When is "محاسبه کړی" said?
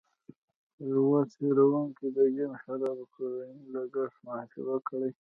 4.25-5.09